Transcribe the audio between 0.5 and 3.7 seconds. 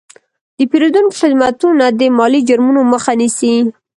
د پیرودونکو خدمتونه د مالي جرمونو مخه نیسي.